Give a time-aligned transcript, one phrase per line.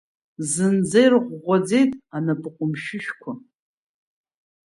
[0.51, 3.31] Зынӡа ирӷәӷәаӡеит анапы ҟәымшәышәқәа.